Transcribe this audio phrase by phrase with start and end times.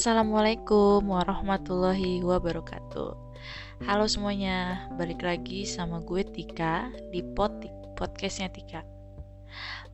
[0.00, 3.12] Assalamualaikum warahmatullahi wabarakatuh.
[3.84, 7.52] Halo semuanya, balik lagi sama gue Tika di pod
[8.00, 8.80] podcastnya Tika.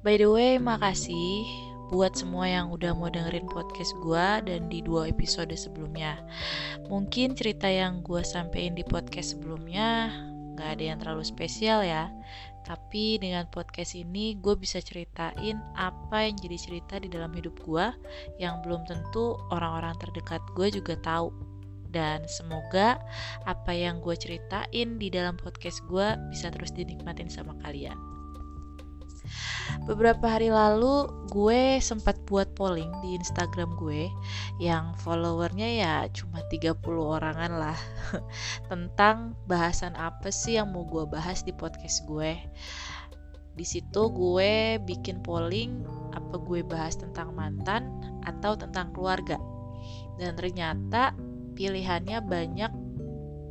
[0.07, 1.43] By the way, makasih
[1.91, 6.23] buat semua yang udah mau dengerin podcast gue dan di dua episode sebelumnya.
[6.87, 10.15] Mungkin cerita yang gue sampein di podcast sebelumnya
[10.55, 12.15] gak ada yang terlalu spesial ya.
[12.67, 17.87] Tapi dengan podcast ini gue bisa ceritain apa yang jadi cerita di dalam hidup gue
[18.43, 21.31] yang belum tentu orang-orang terdekat gue juga tahu.
[21.87, 22.99] Dan semoga
[23.47, 28.16] apa yang gue ceritain di dalam podcast gue bisa terus dinikmatin sama kalian.
[29.87, 34.09] Beberapa hari lalu gue sempat buat polling di Instagram gue
[34.63, 37.79] yang followernya ya cuma 30 orangan lah
[38.71, 42.39] tentang bahasan apa sih yang mau gue bahas di podcast gue.
[43.57, 47.89] Di situ gue bikin polling apa gue bahas tentang mantan
[48.25, 49.41] atau tentang keluarga.
[50.17, 51.13] Dan ternyata
[51.57, 52.73] pilihannya banyak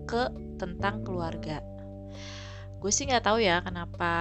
[0.06, 0.24] ke
[0.56, 1.60] tentang keluarga
[2.86, 4.14] gue sih nggak tahu ya kenapa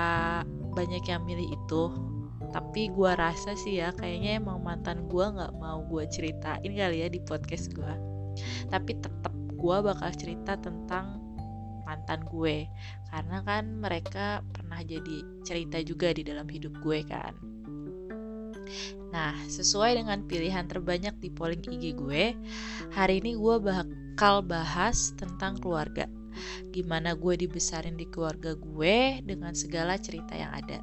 [0.75, 1.83] banyak yang milih itu.
[2.51, 7.09] Tapi gue rasa sih ya kayaknya emang mantan gue nggak mau gue ceritain kali ya
[7.11, 8.15] di podcast gue
[8.71, 11.23] tapi tetap gue bakal cerita tentang
[11.85, 12.69] mantan gue.
[13.09, 17.33] Karena kan mereka pernah jadi cerita juga di dalam hidup gue kan.
[19.15, 22.35] Nah, sesuai dengan pilihan terbanyak di polling IG gue,
[22.91, 26.11] hari ini gue bakal bahas tentang keluarga
[26.71, 30.79] gimana gue dibesarin di keluarga gue dengan segala cerita yang ada.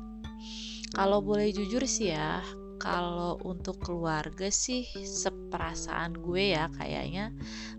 [0.91, 2.43] Kalau boleh jujur sih ya,
[2.81, 7.29] kalau untuk keluarga sih seperasaan gue ya kayaknya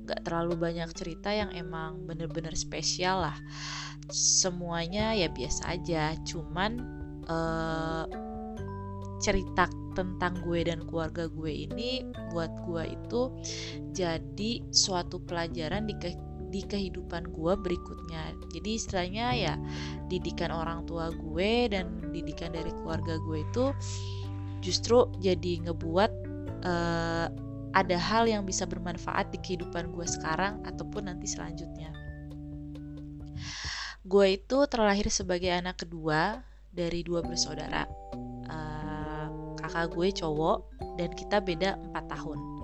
[0.06, 3.37] gak terlalu banyak cerita yang emang bener-bener spesial lah.
[4.14, 6.81] Semuanya ya biasa aja, cuman
[7.27, 8.07] uh,
[9.19, 12.02] cerita tentang gue dan keluarga gue ini
[12.33, 13.23] buat gue itu
[13.92, 15.95] jadi suatu pelajaran di
[16.52, 18.36] di kehidupan gue berikutnya.
[18.52, 19.55] Jadi istilahnya ya
[20.13, 23.64] didikan orang tua gue dan didikan dari keluarga gue itu
[24.61, 26.11] justru jadi ngebuat
[26.63, 27.27] uh,
[27.73, 31.89] ada hal yang bisa bermanfaat di kehidupan gue sekarang ataupun nanti selanjutnya.
[34.05, 37.89] Gue itu terlahir sebagai anak kedua dari dua bersaudara
[38.52, 39.27] uh,
[39.57, 40.58] kakak gue cowok
[41.01, 42.61] dan kita beda 4 tahun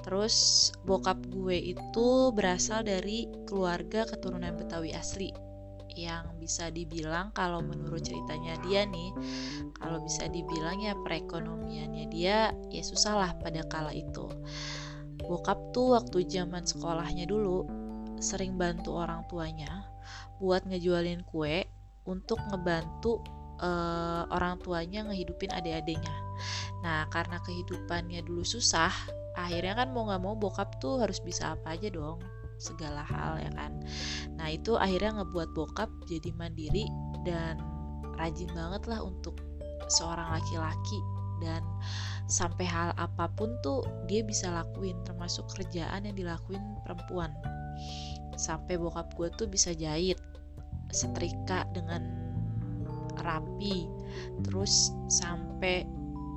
[0.00, 5.30] Terus bokap gue itu berasal dari keluarga keturunan Betawi asli.
[5.90, 9.10] Yang bisa dibilang kalau menurut ceritanya dia nih
[9.74, 14.30] kalau bisa dibilang ya perekonomiannya dia ya susah lah pada kala itu.
[15.20, 17.66] Bokap tuh waktu zaman sekolahnya dulu
[18.20, 19.88] sering bantu orang tuanya
[20.40, 21.68] buat ngejualin kue
[22.08, 23.20] untuk ngebantu
[23.60, 26.16] uh, orang tuanya ngehidupin adik-adiknya.
[26.80, 28.92] Nah karena kehidupannya dulu susah
[29.38, 32.18] akhirnya kan mau nggak mau bokap tuh harus bisa apa aja dong
[32.60, 33.72] segala hal ya kan?
[34.36, 36.88] Nah itu akhirnya ngebuat bokap jadi mandiri
[37.24, 37.56] dan
[38.20, 39.40] rajin banget lah untuk
[39.88, 41.00] seorang laki-laki.
[41.40, 41.64] Dan
[42.28, 47.32] sampai hal apa pun tuh dia bisa lakuin termasuk kerjaan yang dilakuin perempuan.
[48.36, 50.20] Sampai bokap gue tuh bisa jahit
[50.92, 52.19] setrika dengan
[53.22, 53.88] rapi.
[54.44, 55.84] Terus sampai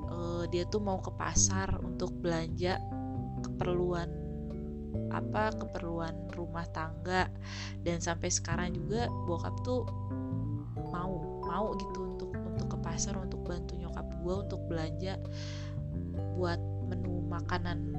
[0.09, 2.79] uh, dia tuh mau ke pasar untuk belanja
[3.43, 4.09] keperluan
[5.09, 7.29] apa keperluan rumah tangga.
[7.81, 9.87] Dan sampai sekarang juga bokap tuh
[10.93, 15.17] mau mau gitu untuk untuk ke pasar untuk bantu nyokap gue untuk belanja
[16.37, 17.93] buat menu makanan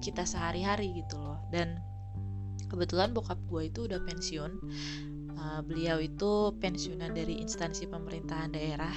[0.00, 1.40] kita sehari-hari gitu loh.
[1.48, 1.80] Dan
[2.68, 4.52] kebetulan bokap gue itu udah pensiun
[5.38, 8.94] uh, beliau itu pensiunan dari instansi pemerintahan daerah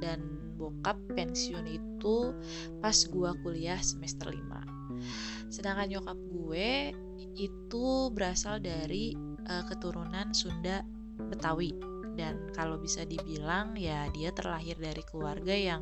[0.00, 0.20] dan
[0.56, 2.36] bokap pensiun itu
[2.84, 6.92] pas gue kuliah semester 5 sedangkan nyokap gue
[7.36, 9.16] itu berasal dari
[9.48, 10.84] uh, keturunan Sunda
[11.16, 11.72] Betawi.
[12.18, 15.80] Dan kalau bisa dibilang ya dia terlahir dari keluarga yang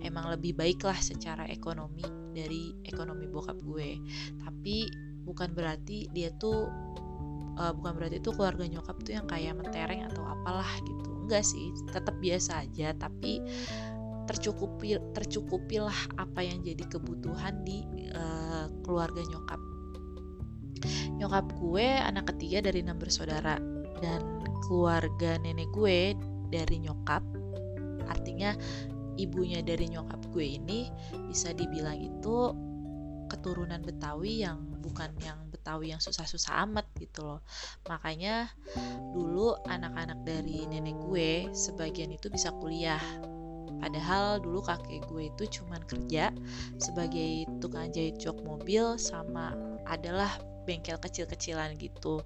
[0.00, 3.98] emang lebih baik lah secara ekonomi dari ekonomi bokap gue.
[4.38, 4.88] Tapi
[5.28, 6.72] bukan berarti dia tuh
[7.58, 11.10] uh, bukan berarti itu keluarga nyokap tuh yang kayak mentereng atau apalah gitu.
[11.26, 13.42] Enggak sih tetap biasa aja tapi
[14.28, 17.84] tercukupi tercukupilah apa yang jadi kebutuhan di
[18.14, 19.60] uh, keluarga nyokap.
[21.18, 23.58] Nyokap gue anak ketiga dari enam bersaudara
[23.98, 24.22] dan
[24.68, 26.14] keluarga nenek gue
[26.48, 27.20] dari nyokap
[28.08, 28.56] artinya
[29.18, 30.88] ibunya dari nyokap gue ini
[31.28, 32.54] bisa dibilang itu
[33.28, 37.40] keturunan Betawi yang bukan yang Betawi yang susah-susah amat gitu loh
[37.86, 38.50] makanya
[39.14, 43.00] dulu anak-anak dari nenek gue sebagian itu bisa kuliah
[43.78, 46.34] Padahal dulu kakek gue itu cuman kerja
[46.82, 49.54] sebagai tukang jahit jok mobil sama
[49.86, 50.28] adalah
[50.66, 52.20] bengkel kecil-kecilan gitu.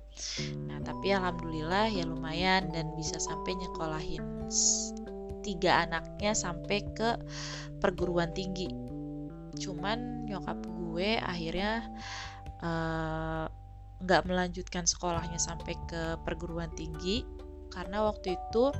[0.67, 4.51] Nah, tapi alhamdulillah ya lumayan dan bisa sampai nyekolahin
[5.47, 7.21] tiga anaknya sampai ke
[7.79, 8.73] perguruan tinggi.
[9.61, 11.87] Cuman nyokap gue akhirnya
[12.65, 13.47] eh,
[14.03, 17.23] nggak melanjutkan sekolahnya sampai ke perguruan tinggi
[17.73, 18.75] karena waktu itu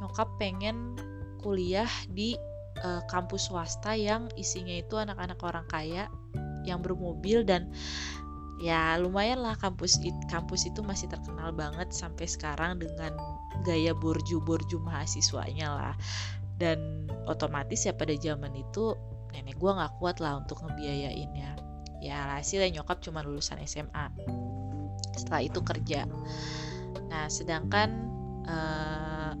[0.00, 0.96] nyokap pengen
[1.38, 2.34] kuliah di
[2.82, 6.10] uh, kampus swasta yang isinya itu anak-anak orang kaya
[6.66, 7.70] yang bermobil dan
[8.58, 13.14] ya lumayan lah kampus kampus itu masih terkenal banget sampai sekarang dengan
[13.62, 15.94] gaya borju-borju mahasiswanya lah.
[16.58, 18.98] Dan otomatis ya pada zaman itu
[19.30, 21.67] nenek gue nggak kuat lah untuk ngebiayainnya
[21.98, 24.10] ya hasilnya nyokap cuma lulusan SMA
[25.14, 26.06] setelah itu kerja.
[27.10, 27.88] Nah sedangkan
[28.46, 29.32] uh,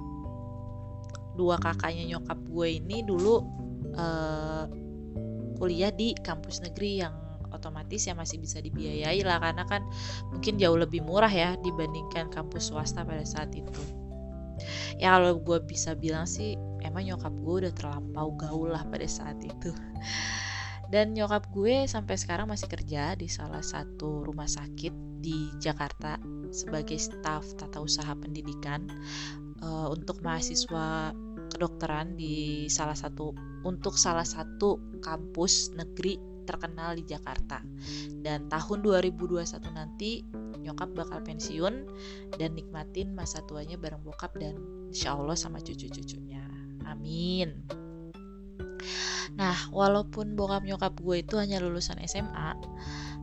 [1.38, 3.46] dua kakaknya nyokap gue ini dulu
[3.94, 4.66] uh,
[5.58, 7.14] kuliah di kampus negeri yang
[7.48, 9.82] otomatis ya masih bisa dibiayai lah karena kan
[10.34, 13.82] mungkin jauh lebih murah ya dibandingkan kampus swasta pada saat itu.
[14.98, 19.38] Ya kalau gue bisa bilang sih emang nyokap gue udah terlampau gaul lah pada saat
[19.46, 19.70] itu
[20.88, 26.16] dan nyokap gue sampai sekarang masih kerja di salah satu rumah sakit di Jakarta
[26.48, 28.88] sebagai staf tata usaha pendidikan
[29.60, 31.12] uh, untuk mahasiswa
[31.52, 33.36] kedokteran di salah satu
[33.66, 36.16] untuk salah satu kampus negeri
[36.48, 37.60] terkenal di Jakarta.
[38.24, 39.44] Dan tahun 2021
[39.76, 40.24] nanti
[40.64, 41.84] nyokap bakal pensiun
[42.40, 44.56] dan nikmatin masa tuanya bareng bokap dan
[44.88, 46.40] insya Allah sama cucu-cucunya.
[46.88, 47.68] Amin.
[49.38, 52.58] Nah, walaupun bokap nyokap gue itu hanya lulusan SMA,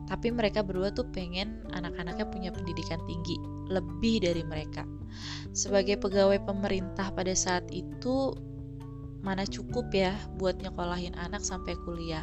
[0.06, 3.36] tapi mereka berdua tuh pengen anak-anaknya punya pendidikan tinggi,
[3.66, 4.86] lebih dari mereka.
[5.50, 8.32] Sebagai pegawai pemerintah pada saat itu,
[9.26, 12.22] mana cukup ya buat nyekolahin anak sampai kuliah.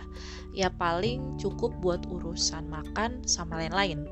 [0.56, 4.08] Ya paling cukup buat urusan makan sama lain-lain.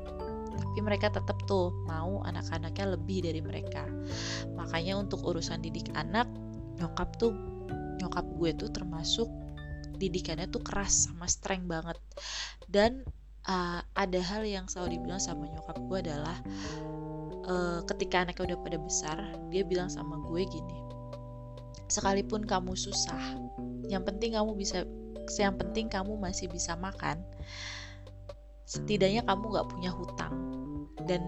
[0.52, 3.88] Tapi mereka tetap tuh mau anak-anaknya lebih dari mereka.
[4.52, 6.28] Makanya untuk urusan didik anak,
[6.76, 7.32] nyokap tuh
[8.02, 9.30] nyokap gue tuh termasuk
[9.96, 11.98] didikannya tuh keras sama strength banget.
[12.66, 13.06] Dan
[13.46, 16.36] uh, ada hal yang selalu dibilang sama nyokap gue adalah
[17.46, 19.18] uh, ketika anaknya udah pada besar,
[19.54, 20.78] dia bilang sama gue gini,
[21.86, 23.38] sekalipun kamu susah,
[23.86, 24.82] yang penting kamu bisa,
[25.38, 27.22] yang penting kamu masih bisa makan.
[28.66, 30.34] Setidaknya kamu gak punya hutang.
[31.04, 31.20] Dan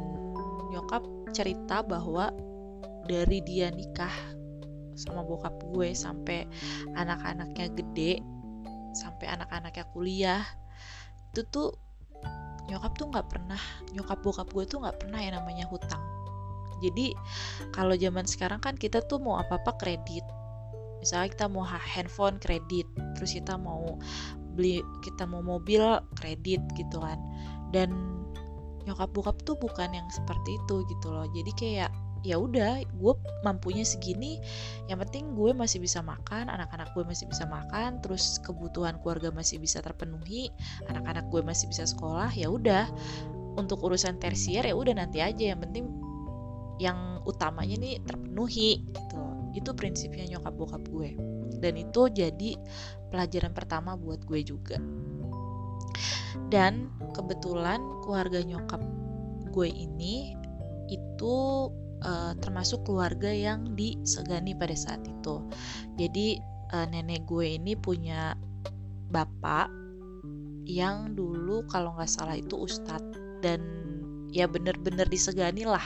[0.73, 1.05] nyokap
[1.37, 2.33] cerita bahwa
[3.05, 4.15] dari dia nikah
[4.95, 6.47] sama bokap gue sampai
[6.95, 8.23] anak-anaknya gede,
[8.95, 10.43] sampai anak-anaknya kuliah,
[11.35, 11.75] itu tuh
[12.65, 13.61] nyokap tuh nggak pernah
[13.93, 16.01] nyokap bokap gue tuh nggak pernah yang namanya hutang.
[16.81, 17.13] Jadi
[17.73, 20.25] kalau zaman sekarang kan kita tuh mau apa apa kredit.
[21.01, 24.01] Misalnya kita mau handphone kredit terus kita mau
[24.57, 25.83] beli kita mau mobil
[26.17, 27.21] kredit gitu kan.
[27.73, 27.93] Dan
[28.85, 31.29] nyokap bokap tuh bukan yang seperti itu gitu loh.
[31.33, 31.91] Jadi kayak
[32.25, 34.41] ya udah gue mampunya segini
[34.89, 39.61] yang penting gue masih bisa makan anak-anak gue masih bisa makan terus kebutuhan keluarga masih
[39.61, 40.49] bisa terpenuhi
[40.89, 42.89] anak-anak gue masih bisa sekolah ya udah.
[43.55, 45.87] Untuk urusan tersier ya udah nanti aja yang penting
[46.83, 49.23] yang utamanya nih terpenuhi gitu.
[49.55, 51.15] Itu prinsipnya nyokap bokap gue.
[51.63, 52.59] Dan itu jadi
[53.15, 54.83] pelajaran pertama buat gue juga.
[56.51, 58.83] Dan kebetulan keluarga nyokap
[59.55, 60.35] gue ini
[60.91, 61.35] itu
[62.05, 65.43] uh, termasuk keluarga yang disegani pada saat itu.
[65.99, 66.39] Jadi
[66.77, 68.37] uh, nenek gue ini punya
[69.11, 69.73] bapak
[70.65, 73.61] yang dulu kalau nggak salah itu ustadz dan
[74.33, 75.85] ya bener-bener disegani lah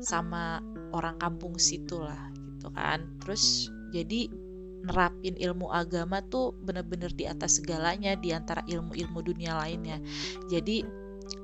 [0.00, 0.64] sama
[0.96, 3.04] orang kampung situ lah gitu kan.
[3.24, 4.30] Terus jadi
[4.80, 10.00] nerapin ilmu agama tuh bener-bener di atas segalanya di antara ilmu-ilmu dunia lainnya.
[10.48, 10.99] Jadi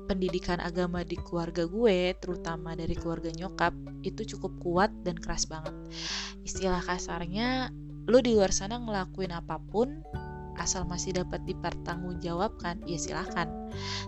[0.07, 5.75] pendidikan agama di keluarga gue, terutama dari keluarga nyokap, itu cukup kuat dan keras banget.
[6.47, 7.71] Istilah kasarnya,
[8.07, 10.01] lo di luar sana ngelakuin apa pun,
[10.57, 13.51] asal masih dapat dipertanggungjawabkan, ya silahkan.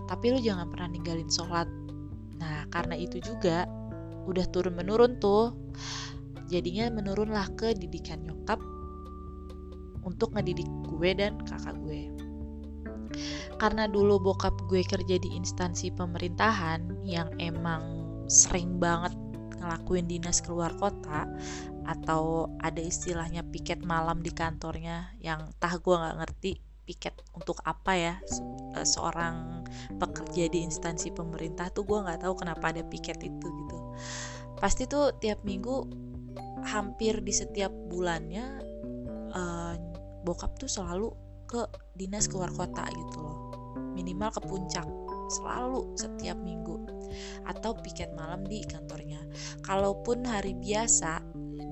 [0.08, 1.68] Tapi lo jangan pernah ninggalin sholat.
[2.40, 3.68] Nah, karena itu juga,
[4.24, 5.52] udah turun-menurun tuh.
[6.50, 8.58] Jadinya menurunlah ke didikan nyokap
[10.02, 12.19] untuk ngedidik gue dan kakak gue
[13.58, 17.82] karena dulu bokap gue kerja di instansi pemerintahan yang emang
[18.30, 19.12] sering banget
[19.60, 21.28] ngelakuin dinas keluar kota
[21.84, 26.52] atau ada istilahnya piket malam di kantornya yang tah gue nggak ngerti
[26.88, 28.14] piket untuk apa ya
[28.74, 29.62] eh, seorang
[30.00, 33.78] pekerja di instansi pemerintah tuh gue nggak tahu kenapa ada piket itu gitu.
[34.58, 35.86] Pasti tuh tiap minggu
[36.66, 38.60] hampir di setiap bulannya
[39.32, 39.74] uh,
[40.26, 41.08] bokap tuh selalu
[41.50, 41.66] ke
[41.98, 43.38] dinas keluar kota gitu loh.
[43.98, 44.86] Minimal ke puncak
[45.34, 46.78] selalu setiap minggu.
[47.42, 49.18] Atau piket malam di kantornya.
[49.66, 51.18] Kalaupun hari biasa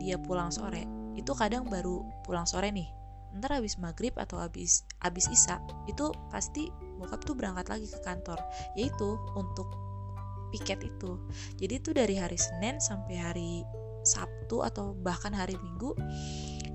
[0.03, 0.83] dia pulang sore
[1.15, 2.91] itu kadang baru pulang sore nih.
[3.39, 8.43] Ntar habis maghrib atau habis habis isa itu pasti bokap tuh berangkat lagi ke kantor.
[8.75, 9.71] Yaitu untuk
[10.51, 11.23] piket itu.
[11.61, 13.53] Jadi itu dari hari Senin sampai hari
[14.03, 15.93] Sabtu atau bahkan hari Minggu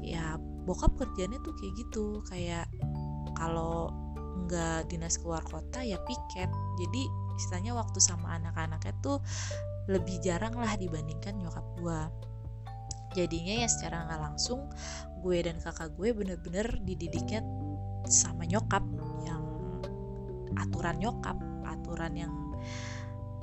[0.04, 2.66] ya bokap kerjanya tuh kayak gitu kayak
[3.36, 3.92] kalau
[4.48, 6.50] nggak dinas keluar kota ya piket.
[6.80, 7.04] Jadi
[7.38, 9.18] istilahnya waktu sama anak-anaknya tuh
[9.92, 12.00] lebih jarang lah dibandingkan nyokap gue
[13.14, 14.72] jadinya ya secara nggak langsung
[15.22, 17.46] gue dan kakak gue bener-bener dididiknya
[18.10, 18.82] sama nyokap
[19.28, 19.44] yang
[20.58, 22.34] aturan nyokap aturan yang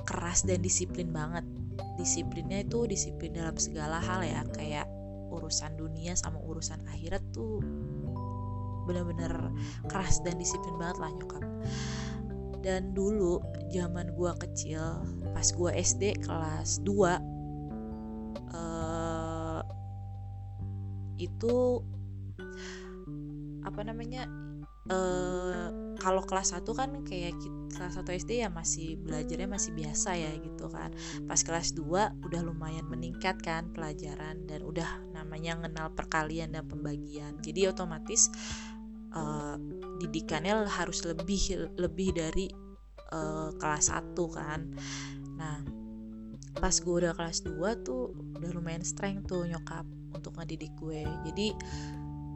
[0.05, 1.45] keras dan disiplin banget.
[1.95, 4.85] Disiplinnya itu disiplin dalam segala hal ya kayak
[5.31, 7.63] urusan dunia sama urusan akhirat tuh
[8.85, 9.31] bener-bener
[9.87, 11.43] keras dan disiplin banget lah nyokap.
[12.61, 13.41] Dan dulu
[13.73, 15.01] zaman gua kecil
[15.33, 17.17] pas gua SD kelas 2 uh,
[18.53, 19.61] eh,
[21.25, 21.81] itu
[23.61, 24.29] apa namanya
[24.93, 27.37] uh, kalau kelas 1 kan kayak
[27.77, 30.89] kelas 1 SD ya masih belajarnya masih biasa ya gitu kan.
[31.29, 37.37] Pas kelas 2 udah lumayan meningkat kan pelajaran dan udah namanya kenal perkalian dan pembagian.
[37.45, 38.33] Jadi otomatis
[39.13, 39.61] uh,
[40.01, 42.49] didikannya harus lebih lebih dari
[43.13, 44.59] uh, kelas 1 kan.
[45.37, 45.61] Nah
[46.57, 48.09] pas gue udah kelas 2 tuh
[48.41, 49.85] udah lumayan strength tuh nyokap
[50.17, 51.05] untuk ngedidik gue.
[51.29, 51.53] Jadi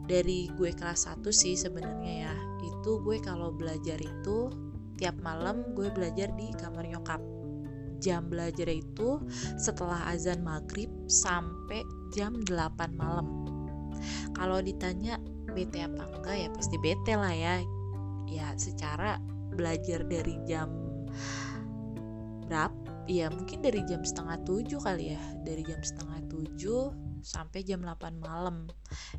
[0.06, 2.34] dari gue kelas 1 sih sebenarnya ya.
[2.62, 4.50] Itu gue kalau belajar itu
[4.96, 7.20] tiap malam gue belajar di kamar nyokap.
[7.98, 9.18] Jam belajar itu
[9.58, 11.82] setelah azan maghrib sampai
[12.14, 13.26] jam 8 malam.
[14.32, 15.18] Kalau ditanya
[15.50, 17.64] bete apa enggak ya pasti bete lah ya.
[18.30, 19.18] Ya secara
[19.56, 20.70] belajar dari jam
[22.46, 25.22] berapa ya mungkin dari jam setengah tujuh kali ya.
[25.42, 28.70] Dari jam setengah tujuh sampai jam 8 malam.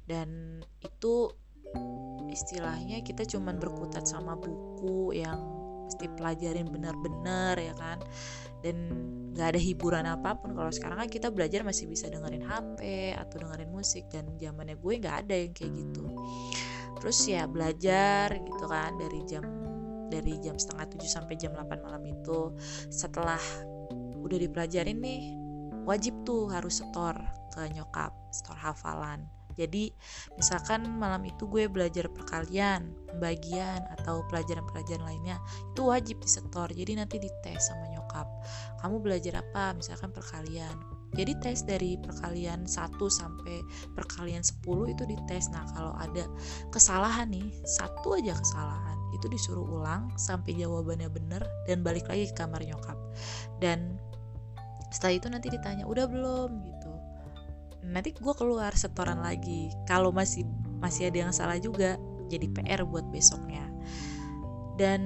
[0.08, 1.28] Dan itu
[2.32, 5.36] istilahnya kita cuman berkutat sama buku yang
[5.88, 8.00] mesti pelajarin benar-benar ya kan?
[8.64, 8.76] Dan
[9.36, 10.56] nggak ada hiburan apa pun.
[10.56, 12.80] Kalau sekarang kan kita belajar masih bisa dengerin HP
[13.20, 16.08] atau dengerin musik dan zamannya gue nggak ada yang kayak gitu.
[16.98, 19.46] Terus ya belajar gitu kan dari jam
[20.08, 22.56] dari jam setengah tujuh sampai jam 8 malam itu.
[22.90, 23.40] Setelah
[24.18, 25.47] udah dipelajarin nih
[25.88, 27.16] wajib tuh harus setor
[27.56, 29.26] ke nyokap setor hafalan
[29.58, 29.90] jadi
[30.38, 35.42] misalkan malam itu gue belajar perkalian, pembagian atau pelajaran-pelajaran lainnya
[35.74, 36.70] itu wajib disetor.
[36.70, 38.30] Jadi nanti dites sama nyokap.
[38.86, 39.74] Kamu belajar apa?
[39.74, 40.78] Misalkan perkalian.
[41.18, 43.66] Jadi tes dari perkalian 1 sampai
[43.98, 45.50] perkalian 10 itu dites.
[45.50, 46.30] Nah, kalau ada
[46.70, 52.36] kesalahan nih, satu aja kesalahan, itu disuruh ulang sampai jawabannya bener dan balik lagi ke
[52.38, 53.00] kamar nyokap.
[53.64, 53.98] Dan
[54.90, 56.92] setelah itu nanti ditanya, "Udah belum?" gitu.
[57.88, 59.72] Nanti gue keluar setoran lagi.
[59.88, 60.44] Kalau masih
[60.84, 61.96] masih ada yang salah juga
[62.28, 63.64] jadi PR buat besoknya.
[64.76, 65.02] Dan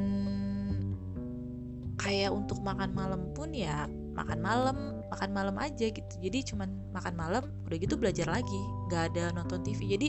[2.01, 3.85] kayak untuk makan malam pun ya
[4.17, 4.77] makan malam
[5.13, 6.13] makan malam aja gitu.
[6.17, 8.61] Jadi cuman makan malam udah gitu belajar lagi.
[8.89, 10.07] Nggak ada nonton TV jadi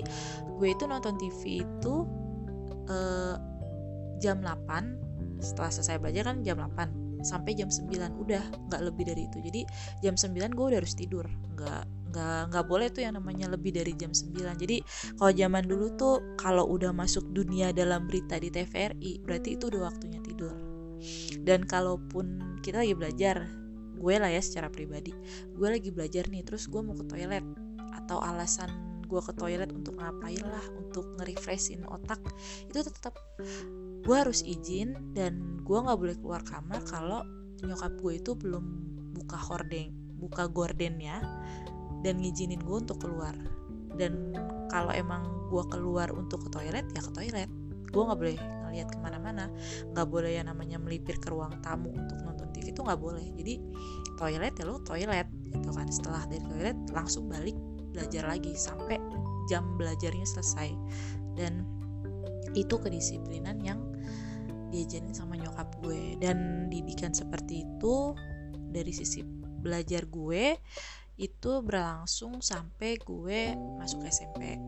[0.56, 1.94] gue itu nonton TV itu
[2.88, 3.36] uh,
[4.22, 7.88] jam 8 setelah selesai belajar kan jam 8 sampai jam 9
[8.22, 9.38] udah nggak lebih dari itu.
[9.42, 9.60] Jadi
[10.04, 11.26] jam 9 gue udah harus tidur.
[11.56, 14.84] Nggak nggak nggak boleh tuh yang namanya lebih dari jam 9 jadi
[15.16, 19.88] kalau zaman dulu tuh kalau udah masuk dunia dalam berita di TVRI berarti itu udah
[19.88, 20.52] waktunya tidur.
[21.40, 23.62] Dan kalaupun kita lagi belajar
[24.02, 25.14] gue lah ya secara pribadi
[25.54, 27.46] gue lagi belajar nih terus gue mau ke toilet
[27.94, 32.18] atau alasan gue ke toilet untuk ngapain lah untuk nge-refreshin otak
[32.64, 33.12] itu tetap
[34.02, 37.20] gue harus izin dan gue nggak boleh keluar kamar kalau
[37.60, 38.64] nyokap gue itu belum
[39.12, 39.92] buka hordeng
[40.22, 41.18] buka gorden ya
[42.02, 43.34] dan ngizinin gue untuk keluar.
[43.98, 44.34] Dan
[44.70, 47.50] kalau emang gue keluar untuk ke toilet ya ke toilet.
[47.90, 49.50] Gue nggak boleh ngeliat ke mana-mana.
[49.94, 53.26] Nggak boleh yang namanya melipir ke ruang tamu untuk nonton TV itu nggak boleh.
[53.38, 53.54] Jadi
[54.18, 55.86] toilet ya lo toilet gitu kan.
[55.90, 57.54] Setelah dari toilet langsung balik
[57.92, 58.98] belajar lagi sampai
[59.46, 60.72] jam belajarnya selesai.
[61.36, 61.64] Dan
[62.52, 63.80] itu kedisiplinan yang
[64.72, 66.16] diajarin sama nyokap gue.
[66.18, 68.16] Dan didikan seperti itu
[68.72, 69.22] dari sisi
[69.62, 70.56] belajar gue
[71.20, 74.58] itu berlangsung sampai gue masuk SMP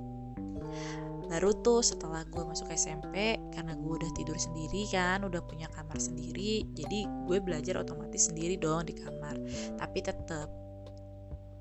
[1.35, 5.97] baru tuh setelah gue masuk SMP karena gue udah tidur sendiri kan udah punya kamar
[5.97, 9.35] sendiri jadi gue belajar otomatis sendiri dong di kamar.
[9.75, 10.64] Tapi tetap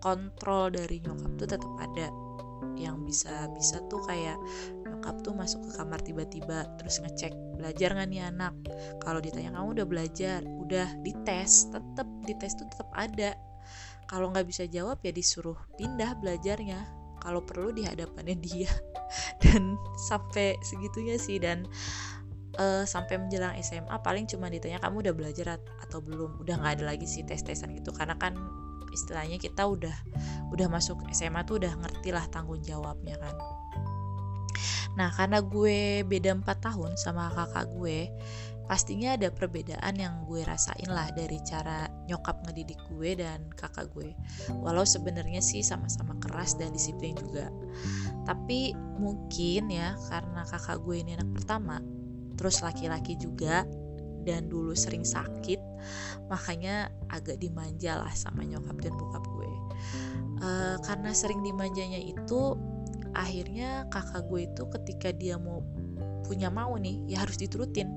[0.04, 2.12] kontrol dari nyokap tuh tetap ada.
[2.76, 4.36] Yang bisa-bisa tuh kayak
[4.84, 8.54] nyokap tuh masuk ke kamar tiba-tiba terus ngecek belajar nggak nih anak?
[9.00, 10.44] Kalau ditanya kamu udah belajar?
[10.44, 13.32] Udah dites tetep dites tuh tetap ada.
[14.12, 16.84] Kalau nggak bisa jawab ya disuruh pindah belajarnya
[17.24, 18.68] kalau perlu di hadapannya dia.
[19.44, 21.70] Dan sampai segitunya sih dan
[22.58, 25.46] uh, sampai menjelang SMA paling cuma ditanya kamu udah belajar
[25.86, 26.42] atau belum?
[26.42, 28.34] Udah nggak ada lagi sih tes tesan gitu karena kan
[28.94, 29.98] istilahnya kita udah
[30.54, 33.36] udah masuk SMA tuh udah ngerti lah tanggung jawabnya kan.
[34.94, 38.14] Nah karena gue beda 4 tahun sama kakak gue
[38.64, 44.16] pastinya ada perbedaan yang gue rasain lah dari cara nyokap ngedidik gue dan kakak gue.
[44.64, 47.52] Walau sebenarnya sih sama-sama keras dan disiplin juga.
[48.24, 48.72] Tapi
[49.02, 51.82] mungkin ya karena kakak gue ini anak pertama
[52.34, 53.68] terus laki-laki juga
[54.24, 55.60] dan dulu sering sakit
[56.32, 59.52] makanya agak dimanja lah sama nyokap dan bokap gue.
[60.44, 62.58] Uh, karena sering dimanjanya itu
[63.14, 65.62] akhirnya kakak gue itu ketika dia mau
[66.24, 67.92] punya mau nih ya harus diturutin.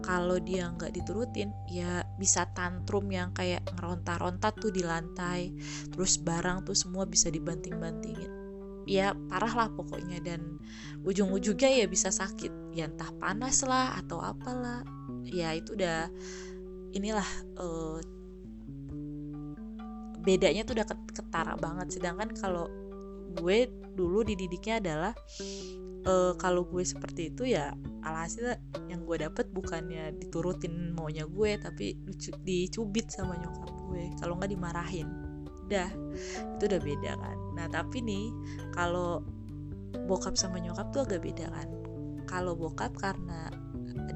[0.00, 5.50] Kalau dia nggak diturutin ya bisa tantrum yang kayak ngeronta-ronta tuh di lantai
[5.90, 8.30] terus barang tuh semua bisa dibanting-bantingin.
[8.86, 10.62] Ya parah lah pokoknya dan
[11.02, 12.70] ujung-ujungnya ya bisa sakit.
[12.70, 14.86] Ya entah panas lah atau apalah
[15.26, 16.08] ya itu udah
[16.94, 17.28] inilah
[17.58, 17.98] uh,
[20.26, 21.98] bedanya tuh udah ketara banget.
[21.98, 22.66] Sedangkan kalau
[23.36, 25.12] gue dulu dididiknya adalah
[26.08, 31.94] uh, kalau gue seperti itu ya alhasil yang gue dapet bukannya diturutin maunya gue tapi
[32.42, 34.04] dicubit sama nyokap gue.
[34.18, 35.08] Kalau nggak dimarahin.
[35.66, 35.90] Dah
[36.58, 37.38] itu udah beda kan.
[37.54, 38.30] Nah tapi nih
[38.74, 39.22] kalau
[40.06, 41.68] bokap sama nyokap tuh agak beda kan.
[42.26, 43.46] Kalau bokap karena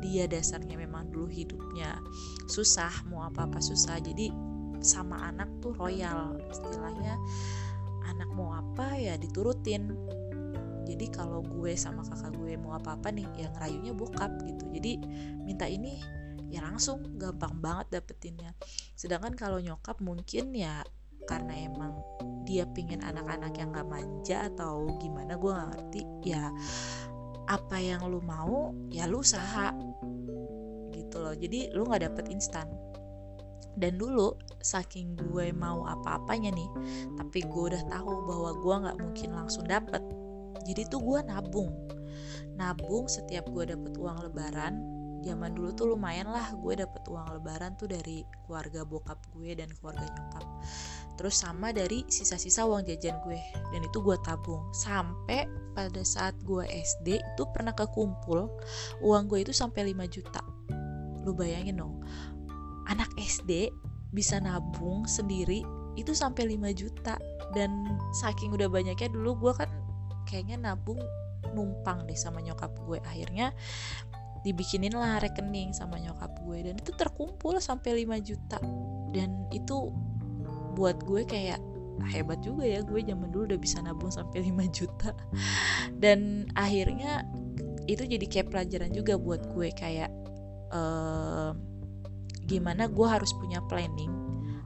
[0.00, 2.00] dia dasarnya memang dulu hidupnya
[2.46, 4.00] susah mau apa apa susah.
[4.00, 4.32] Jadi
[4.80, 7.20] sama anak tuh royal istilahnya
[8.08, 9.92] anak mau apa ya diturutin.
[10.88, 14.64] Jadi kalau gue sama kakak gue mau apa-apa nih yang rayunya bokap gitu.
[14.74, 14.98] Jadi
[15.44, 16.00] minta ini
[16.50, 18.56] ya langsung gampang banget dapetinnya.
[18.98, 20.82] Sedangkan kalau nyokap mungkin ya
[21.30, 21.94] karena emang
[22.42, 26.50] dia pingin anak-anak yang gak manja atau gimana gue gak ngerti ya
[27.50, 29.74] apa yang lu mau ya lu usaha.
[30.94, 31.34] Gitu loh.
[31.34, 32.70] Jadi lu gak dapet instan.
[33.74, 36.70] Dan dulu saking gue mau apa-apanya nih
[37.16, 40.04] tapi gue udah tahu bahwa gue nggak mungkin langsung dapet
[40.64, 41.72] jadi tuh gue nabung.
[42.54, 47.76] Nabung setiap gue dapet uang lebaran zaman dulu tuh lumayan lah gue dapet uang lebaran
[47.76, 50.44] tuh dari keluarga bokap gue dan keluarga nyokap.
[51.20, 53.40] Terus sama dari sisa-sisa uang jajan gue
[53.72, 54.64] dan itu gue tabung.
[54.72, 55.44] Sampai
[55.76, 58.48] pada saat gue SD itu pernah kekumpul
[59.04, 60.40] uang gue itu sampai 5 juta.
[61.28, 62.00] Lu bayangin dong
[62.90, 63.70] anak SD
[64.10, 65.62] bisa nabung sendiri
[65.94, 67.14] itu sampai 5 juta.
[67.50, 69.70] Dan saking udah banyaknya dulu gue kan
[70.26, 70.98] kayaknya nabung
[71.54, 72.98] numpang deh sama nyokap gue.
[73.06, 73.54] Akhirnya
[74.40, 76.70] dibikinin lah rekening sama nyokap gue.
[76.70, 78.58] Dan itu terkumpul sampai 5 juta.
[79.12, 79.92] Dan itu
[80.74, 81.60] buat gue kayak
[82.08, 82.80] hebat juga ya.
[82.80, 85.12] Gue zaman dulu udah bisa nabung sampai 5 juta.
[86.02, 87.28] Dan akhirnya
[87.84, 89.68] itu jadi kayak pelajaran juga buat gue.
[89.76, 90.10] Kayak
[90.72, 91.52] uh,
[92.48, 94.10] gimana gue harus punya planning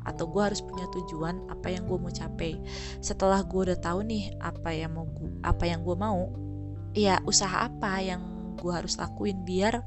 [0.04, 2.60] atau gue harus punya tujuan apa yang gue mau capai.
[3.00, 6.28] Setelah gue udah tahu nih apa yang mau gua, apa yang gue mau
[6.94, 8.33] ya usaha apa yang
[8.64, 9.84] gue harus lakuin biar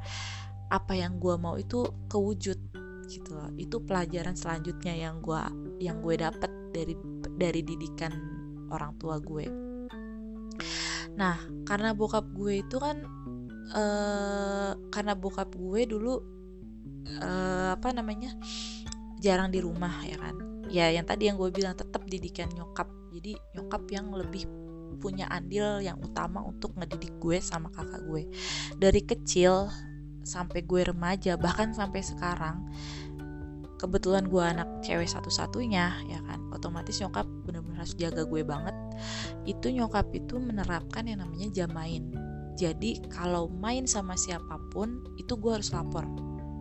[0.69, 2.59] apa yang gue mau itu kewujud
[3.09, 3.49] gitu loh.
[3.57, 5.41] Itu pelajaran selanjutnya yang gue
[5.81, 6.93] yang gue dapet dari
[7.33, 8.13] dari didikan
[8.69, 9.49] orang tua gue.
[11.17, 13.01] Nah karena bokap gue itu kan
[13.73, 16.13] uh, karena bokap gue dulu
[17.17, 18.37] uh, apa namanya
[19.17, 20.35] jarang di rumah ya kan?
[20.67, 22.91] Ya yang tadi yang gue bilang tetap didikan nyokap.
[23.17, 24.45] Jadi nyokap yang lebih
[24.97, 28.27] punya andil yang utama untuk ngedidik gue sama kakak gue.
[28.77, 29.69] Dari kecil
[30.27, 32.67] sampai gue remaja bahkan sampai sekarang
[33.79, 36.41] kebetulan gue anak cewek satu-satunya ya kan?
[36.51, 38.75] Otomatis nyokap bener-bener harus jaga gue banget.
[39.45, 45.37] Itu nyokap itu menerapkan yang namanya jam main jadi kalau main sama siapa pun itu
[45.37, 46.03] gue harus lapor.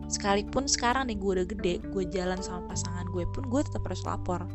[0.07, 4.05] Sekalipun sekarang nih gue udah gede gue jalan sama pasangan gue pun gue tetap harus
[4.05, 4.45] lapor.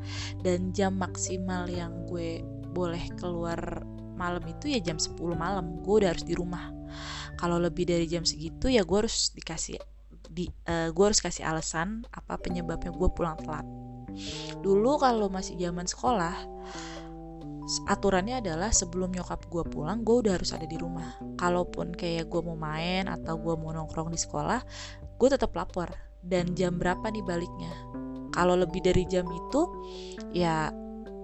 [0.46, 3.85] Dan jam maksimal yang gue boleh keluar
[4.16, 5.80] malam itu ya jam 10 malam.
[5.85, 6.72] Gue udah harus di rumah.
[7.37, 9.80] Kalau lebih dari jam segitu ya gue harus dikasih
[10.32, 13.64] di uh, gue harus kasih alasan apa penyebabnya gue pulang telat.
[14.61, 16.37] Dulu kalau masih zaman sekolah
[17.88, 21.16] aturannya adalah sebelum nyokap gue pulang gue udah harus ada di rumah.
[21.40, 24.61] Kalaupun kayak gue mau main atau gue mau nongkrong di sekolah
[25.16, 25.88] gue tetap lapor.
[26.22, 27.74] Dan jam berapa nih baliknya?
[28.30, 29.66] Kalau lebih dari jam itu
[30.30, 30.70] ya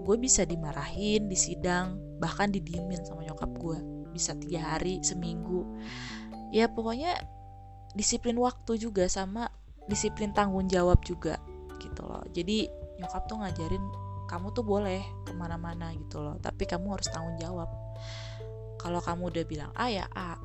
[0.08, 3.76] gue bisa dimarahin di sidang bahkan didiemin sama nyokap gue.
[4.16, 5.68] Bisa tiga hari seminggu.
[6.48, 7.12] Ya pokoknya
[7.92, 9.52] disiplin waktu juga sama
[9.84, 11.36] disiplin tanggung jawab juga
[11.76, 12.24] gitu loh.
[12.32, 12.64] Jadi
[12.96, 13.84] nyokap tuh ngajarin
[14.32, 16.40] kamu tuh boleh ke mana-mana gitu loh.
[16.40, 17.68] Tapi kamu harus tanggung jawab.
[18.80, 20.40] Kalau kamu udah bilang A ya A.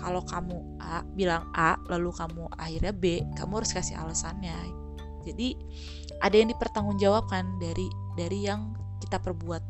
[0.00, 4.56] Kalau kamu A bilang A lalu kamu akhirnya B kamu harus kasih alasannya.
[5.28, 5.60] Jadi
[6.24, 8.83] ada yang dipertanggungjawabkan dari dari yang
[9.14, 9.62] kita perbuat.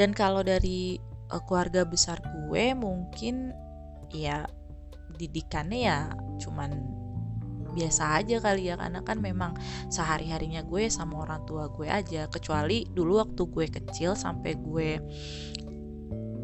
[0.00, 0.96] Dan kalau dari
[1.28, 3.52] uh, keluarga besar gue mungkin
[4.08, 4.48] ya
[5.20, 5.98] didikannya ya
[6.40, 6.72] cuman
[7.76, 9.58] biasa aja kali ya karena kan memang
[9.92, 12.32] sehari harinya gue sama orang tua gue aja.
[12.32, 15.04] Kecuali dulu waktu gue kecil sampai gue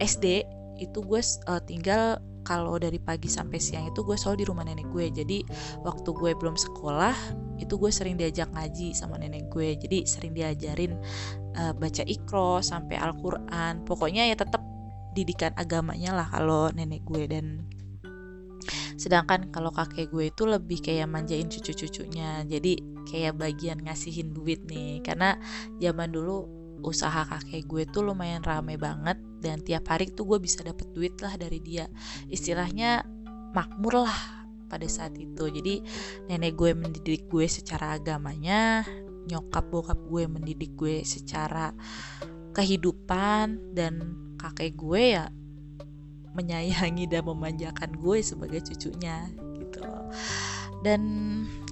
[0.05, 0.45] SD
[0.85, 4.89] itu gue uh, tinggal kalau dari pagi sampai siang itu gue selalu di rumah nenek
[4.91, 5.07] gue.
[5.13, 5.39] Jadi
[5.85, 7.15] waktu gue belum sekolah
[7.61, 9.77] itu gue sering diajak ngaji sama nenek gue.
[9.77, 10.99] Jadi sering diajarin
[11.57, 13.85] uh, baca ikro sampai Al-Quran.
[13.85, 14.65] Pokoknya ya tetap
[15.15, 17.29] didikan agamanya lah kalau nenek gue.
[17.31, 17.69] Dan
[19.01, 22.43] sedangkan kalau kakek gue itu lebih kayak manjain cucu-cucunya.
[22.49, 25.05] Jadi kayak bagian ngasihin duit nih.
[25.05, 25.37] Karena
[25.79, 26.49] zaman dulu
[26.81, 31.17] usaha kakek gue tuh lumayan rame banget dan tiap hari tuh gue bisa dapet duit
[31.25, 31.89] lah dari dia.
[32.29, 33.03] Istilahnya
[33.57, 35.51] makmur lah pada saat itu.
[35.51, 35.83] Jadi
[36.31, 38.87] nenek gue mendidik gue secara agamanya
[39.27, 41.75] nyokap bokap gue mendidik gue secara
[42.57, 45.29] kehidupan dan kakek gue ya
[46.31, 49.27] menyayangi dan memanjakan gue sebagai cucunya
[49.59, 49.83] gitu.
[50.81, 51.03] Dan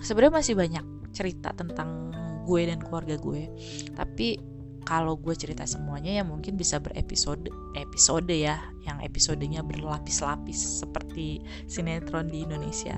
[0.03, 2.11] sebenarnya masih banyak cerita tentang
[2.45, 3.49] gue dan keluarga gue.
[3.95, 4.58] Tapi
[4.89, 8.57] kalau gue cerita semuanya ya mungkin bisa berepisode episode ya
[8.89, 12.97] yang episodenya berlapis-lapis seperti sinetron di Indonesia.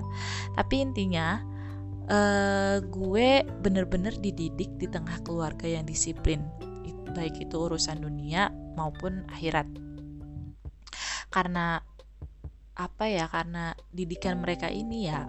[0.54, 1.42] Tapi intinya
[2.06, 6.46] uh, gue bener-bener dididik di tengah keluarga yang disiplin
[7.10, 9.66] baik itu urusan dunia maupun akhirat.
[11.34, 11.82] Karena
[12.78, 15.26] apa ya karena didikan mereka ini ya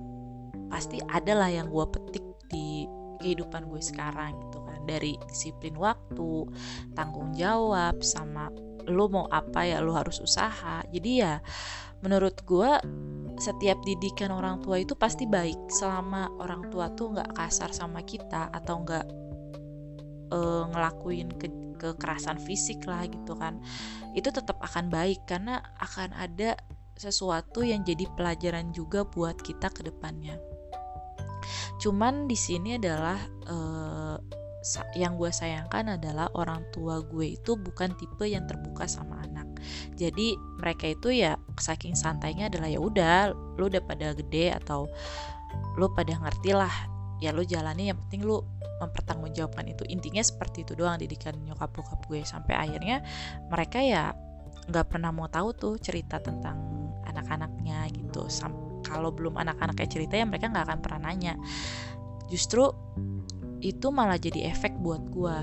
[0.71, 2.87] pasti adalah yang gue petik di
[3.19, 6.47] kehidupan gue sekarang gitu kan dari disiplin waktu
[6.97, 8.49] tanggung jawab sama
[8.89, 10.81] lo mau apa ya lo harus usaha.
[10.89, 11.37] Jadi ya
[12.01, 12.71] menurut gue
[13.37, 15.69] setiap didikan orang tua itu pasti baik.
[15.69, 19.05] Selama orang tua tuh nggak kasar sama kita atau nggak
[20.33, 21.47] uh, ngelakuin ke
[21.81, 23.57] kekerasan fisik lah gitu kan
[24.13, 25.25] itu tetap akan baik.
[25.29, 26.57] Karena akan ada
[26.97, 30.37] sesuatu yang jadi pelajaran juga buat kita ke depannya.
[31.81, 33.17] Cuman di sini adalah
[33.49, 34.10] uh,
[34.93, 39.49] yang gue sayangkan adalah orang tua gue itu bukan tipe yang terbuka sama anak.
[39.97, 44.85] Jadi mereka itu ya saking santainya adalah ya udah lu udah pada gede atau
[45.77, 46.71] lu pada ngerti lah
[47.21, 48.41] ya lu jalani yang penting lu
[48.81, 49.85] mempertanggungjawabkan itu.
[49.89, 53.05] Intinya seperti itu doang didikan nyokap bokap gue sampai akhirnya
[53.49, 54.13] mereka ya
[54.69, 56.57] nggak pernah mau tahu tuh cerita tentang
[57.05, 58.25] anak-anaknya gitu.
[58.29, 61.33] Sam kalau belum anak-anaknya cerita ya mereka nggak akan pernah nanya.
[62.31, 62.71] Justru
[63.61, 65.37] itu malah jadi efek buat gue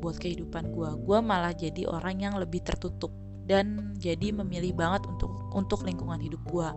[0.00, 3.14] buat kehidupan gue gue malah jadi orang yang lebih tertutup
[3.46, 6.68] dan jadi memilih banget untuk untuk lingkungan hidup gue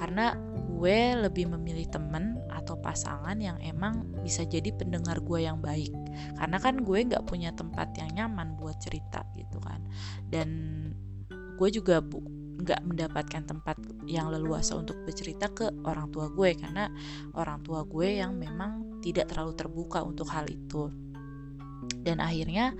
[0.00, 0.32] karena
[0.80, 5.92] gue lebih memilih temen atau pasangan yang emang bisa jadi pendengar gue yang baik.
[6.40, 9.84] Karena kan gue nggak punya tempat yang nyaman buat cerita gitu kan.
[10.32, 10.48] Dan
[11.60, 16.92] gue juga bu nggak mendapatkan tempat yang leluasa untuk bercerita ke orang tua gue karena
[17.34, 20.92] orang tua gue yang memang tidak terlalu terbuka untuk hal itu.
[22.04, 22.76] Dan akhirnya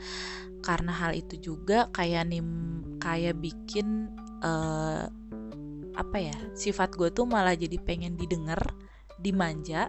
[0.61, 2.49] karena hal itu juga kayak nim
[3.01, 4.13] kayak bikin
[4.45, 5.09] uh,
[5.97, 8.61] apa ya sifat gue tuh malah jadi pengen didengar
[9.21, 9.89] dimanja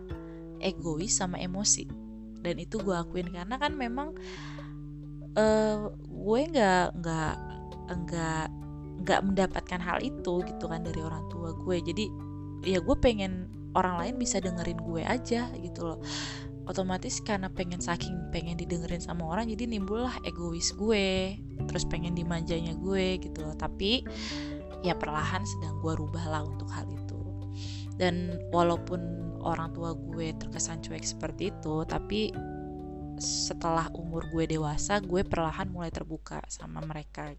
[0.64, 1.88] egois sama emosi.
[2.42, 4.16] Dan itu gue akuin karena kan memang
[5.36, 7.36] uh, gue nggak nggak
[7.92, 8.48] nggak
[9.02, 11.78] nggak mendapatkan hal itu gitu kan dari orang tua gue.
[11.82, 12.06] Jadi
[12.66, 16.00] ya gue pengen orang lain bisa dengerin gue aja gitu loh.
[16.70, 21.36] Otomatis karena pengen saking pengen didengerin sama orang jadi nimbullah egois gue
[21.66, 23.58] terus pengen dimanjanya gue gitu loh.
[23.58, 24.06] Tapi
[24.86, 27.20] ya perlahan sedang gue rubah lah untuk hal itu.
[27.98, 32.30] Dan walaupun orang tua gue terkesan cuek seperti itu tapi
[33.22, 37.34] setelah umur gue dewasa gue perlahan mulai terbuka sama mereka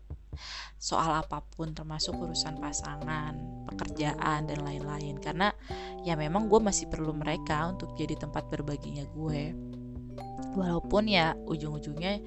[0.81, 3.37] soal apa pun termasuk urusan pasangan,
[3.71, 5.21] pekerjaan dan lain-lain.
[5.23, 5.55] Karena
[6.03, 9.55] ya memang gue masih perlu mereka untuk jadi tempat berbaginya gue.
[10.53, 12.21] Walaupun ya ujung-ujungnya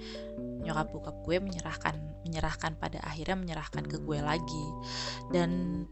[0.66, 1.94] nyokap bokap gue menyerahkan
[2.26, 4.66] menyerahkan pada akhirnya menyerahkan ke gue lagi.
[5.30, 5.84] Dan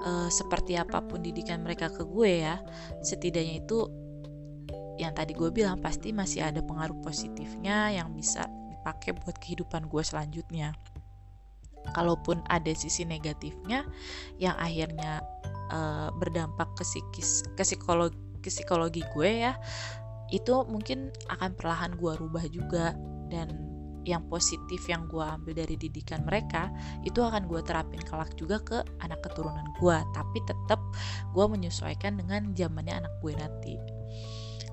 [0.00, 2.56] e, seperti apa pun didikan mereka ke gue ya
[3.04, 3.78] setidaknya itu
[5.00, 10.02] yang tadi gue bilang pasti masih ada pengaruh positifnya yang bisa dipakai buat kehidupan gue
[10.04, 10.76] selanjutnya
[11.96, 13.82] kalaupun ada sisi negatifnya
[14.38, 15.24] yang akhirnya
[15.74, 19.52] uh, berdampak ke psikis ke psikologi ke psikologi gue ya
[20.30, 22.94] itu mungkin akan perlahan gue rubah juga.
[23.30, 23.70] Dan
[24.08, 26.72] yang positif yang gue ambil dari didikan mereka
[27.04, 30.80] itu akan gue terapin kelak juga ke anak keturunan gue tapi tetap
[31.36, 33.74] gue menyesuaikan dengan zamannya anak gue nanti.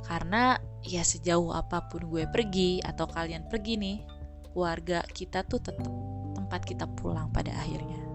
[0.07, 0.55] Karena
[0.87, 3.97] ya sejauh apa pun gue pergi atau kalian pergi nih
[4.55, 5.91] keluarga kita tuh tetap
[6.47, 8.06] tempat kita pulang pada akhirnya